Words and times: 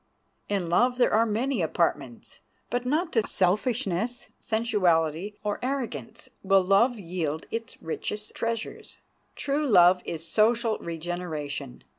In 0.49 0.67
love 0.67 0.97
there 0.97 1.13
are 1.13 1.27
many 1.27 1.61
apartments; 1.61 2.39
but 2.71 2.87
not 2.87 3.13
to 3.13 3.27
selfishness, 3.27 4.29
sensuality, 4.39 5.35
or 5.43 5.59
arrogance 5.61 6.27
will 6.41 6.63
love 6.63 6.97
yield 6.97 7.45
its 7.51 7.79
richest 7.83 8.33
treasures. 8.33 8.97
True 9.35 9.67
love 9.67 10.01
is 10.03 10.25
social 10.25 10.79
regeneration. 10.79 11.83